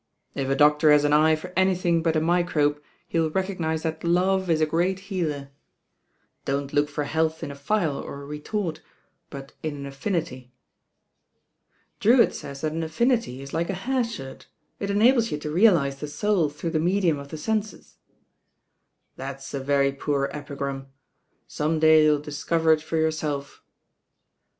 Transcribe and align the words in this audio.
"If 0.33 0.49
a 0.49 0.55
doctor 0.55 0.89
has 0.91 1.03
an 1.05 1.13
eye 1.13 1.35
for 1.35 1.53
anything 1.55 2.01
but 2.01 2.15
a 2.15 2.19
microbe, 2.19 2.81
he'll 3.07 3.29
recognise 3.29 3.83
that 3.83 4.03
love 4.03 4.49
is 4.49 4.59
a 4.59 4.65
great 4.65 4.97
healer. 5.11 5.29
LOST 5.29 5.43
DAYS 5.43 5.43
AKD 5.43 5.51
THE 6.45 6.53
DOC^TOE 6.53 6.57
09 6.57 6.65
D«i»t 6.65 6.75
look 6.79 6.89
for 6.89 7.03
health 7.03 7.43
in 7.43 7.53
«phial 7.53 7.97
or 7.97 8.23
% 8.23 8.27
rttort; 8.27 8.79
but 9.29 9.51
in 9.61 9.75
an 9.75 9.85
affinity." 9.85 10.53
"Drcwitt 11.99 12.33
says 12.33 12.61
that 12.61 12.71
an 12.71 12.81
affinity 12.81 13.43
is 13.43 13.53
like 13.53 13.69
a 13.69 13.73
haiwhirt; 13.73 14.47
It 14.79 14.89
enables 14.89 15.29
you 15.31 15.37
to 15.37 15.51
realise 15.51 15.97
the 15.97 16.07
soul 16.07 16.49
through 16.49 16.71
the 16.71 16.79
medium 16.79 17.19
of 17.19 17.27
the 17.27 17.37
senses." 17.37 17.97
"That's 19.17 19.53
a 19.53 19.59
very 19.59 19.91
poor 19.91 20.31
epigram. 20.33 20.87
Some 21.45 21.77
day 21.77 22.05
you'll 22.05 22.17
discover 22.17 22.73
it 22.73 22.81
for 22.81 22.97
yourself." 22.97 23.61